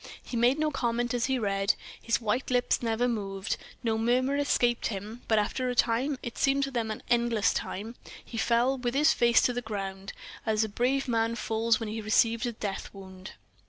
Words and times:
He 0.23 0.35
made 0.35 0.57
no 0.57 0.71
comment 0.71 1.13
as 1.13 1.25
he 1.27 1.37
read, 1.37 1.75
his 2.01 2.19
white 2.19 2.49
lips 2.49 2.81
never 2.81 3.07
moved, 3.07 3.55
no 3.83 3.99
murmur 3.99 4.35
escaped 4.35 4.87
him; 4.87 5.21
but, 5.27 5.37
after 5.37 5.69
a 5.69 5.75
time 5.75 6.17
it 6.23 6.39
seemed 6.39 6.63
to 6.63 6.71
them 6.71 7.03
endless 7.07 7.53
time 7.53 7.93
he 8.25 8.35
fell 8.39 8.79
with 8.79 8.95
his 8.95 9.13
face 9.13 9.43
to 9.43 9.53
the 9.53 9.61
ground, 9.61 10.13
as 10.43 10.63
a 10.63 10.69
brave 10.69 11.07
man 11.07 11.35
falls 11.35 11.79
when 11.79 11.87
he 11.89 12.01
receives 12.01 12.47
a 12.47 12.51
death 12.51 12.89
wound. 12.95 13.33